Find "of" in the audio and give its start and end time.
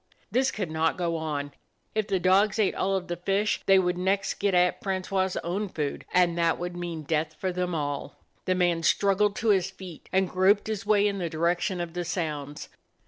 2.95-3.07, 11.79-11.93